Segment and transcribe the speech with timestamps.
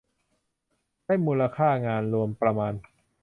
[1.05, 2.73] ได้มูลค่างานรวมประมาณ